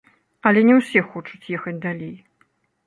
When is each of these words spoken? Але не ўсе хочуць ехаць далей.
Але 0.51 0.63
не 0.69 0.73
ўсе 0.79 1.03
хочуць 1.11 1.51
ехаць 1.59 1.79
далей. 1.89 2.15